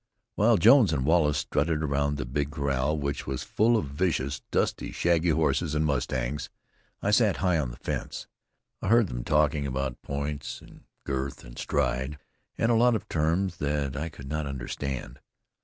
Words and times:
While 0.33 0.57
Jones 0.57 0.91
and 0.91 1.05
Wallace 1.05 1.37
strutted 1.37 1.83
round 1.83 2.17
the 2.17 2.25
big 2.25 2.49
corral, 2.49 2.97
which 2.97 3.27
was 3.27 3.43
full 3.43 3.77
of 3.77 3.85
vicious, 3.85 4.41
dusty, 4.49 4.91
shaggy 4.91 5.29
horses 5.29 5.75
and 5.75 5.85
mustangs, 5.85 6.49
I 7.03 7.11
sat 7.11 7.37
high 7.37 7.59
on 7.59 7.69
the 7.69 7.77
fence. 7.77 8.25
I 8.81 8.87
heard 8.87 9.09
them 9.09 9.23
talking 9.23 9.67
about 9.67 10.01
points 10.01 10.59
and 10.59 10.85
girth 11.03 11.43
and 11.43 11.55
stride, 11.55 12.17
and 12.57 12.71
a 12.71 12.73
lot 12.73 12.95
of 12.95 13.07
terms 13.09 13.57
that 13.57 13.95
I 13.95 14.09
could 14.09 14.27
not 14.27 14.47
understand. 14.47 15.19